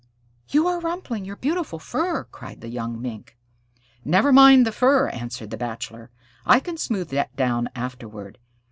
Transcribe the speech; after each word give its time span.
"You 0.49 0.65
are 0.65 0.79
rumpling 0.79 1.25
your 1.25 1.35
beautiful 1.35 1.77
fur," 1.77 2.23
cried 2.23 2.61
the 2.61 2.69
young 2.69 2.99
Mink. 2.99 3.37
"Never 4.03 4.33
mind 4.33 4.65
the 4.65 4.71
fur," 4.71 5.09
answered 5.09 5.51
the 5.51 5.57
Bachelor. 5.57 6.09
"I 6.43 6.59
can 6.59 6.77
smooth 6.77 7.09
that 7.09 7.35
down 7.35 7.69
afterward. 7.75 8.39